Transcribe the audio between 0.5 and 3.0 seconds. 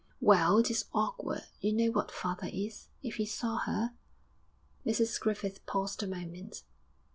it is awkward. You know what father is;